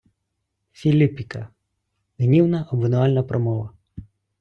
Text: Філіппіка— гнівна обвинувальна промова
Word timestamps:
Філіппіка— 0.71 1.47
гнівна 2.19 2.63
обвинувальна 2.71 3.23
промова 3.23 3.71